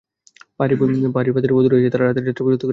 [0.57, 2.69] পাহাড়ী ফাঁদের অদুরে এসে তারা রাতের যাত্রাবিরতি করে।